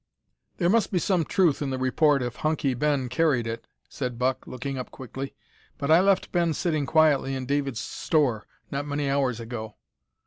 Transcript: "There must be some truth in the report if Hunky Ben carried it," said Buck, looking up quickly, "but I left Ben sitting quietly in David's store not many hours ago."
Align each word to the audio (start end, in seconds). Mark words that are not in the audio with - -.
"There 0.57 0.67
must 0.67 0.91
be 0.91 0.97
some 0.97 1.23
truth 1.25 1.61
in 1.61 1.69
the 1.69 1.77
report 1.77 2.23
if 2.23 2.37
Hunky 2.37 2.73
Ben 2.73 3.07
carried 3.07 3.45
it," 3.45 3.67
said 3.87 4.17
Buck, 4.17 4.47
looking 4.47 4.79
up 4.79 4.89
quickly, 4.89 5.35
"but 5.77 5.91
I 5.91 5.99
left 5.99 6.31
Ben 6.31 6.55
sitting 6.55 6.87
quietly 6.87 7.35
in 7.35 7.45
David's 7.45 7.81
store 7.81 8.47
not 8.71 8.87
many 8.87 9.07
hours 9.11 9.39
ago." 9.39 9.75